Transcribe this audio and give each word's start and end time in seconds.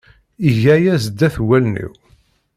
Iga 0.49 0.71
aya 0.75 0.93
sdat 1.05 1.35
wallen-iw. 1.47 1.93